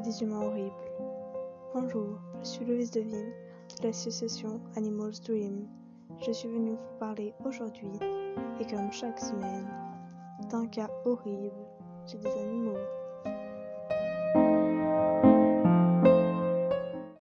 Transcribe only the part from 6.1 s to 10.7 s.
Je suis venue vous parler aujourd'hui, et comme chaque semaine, d'un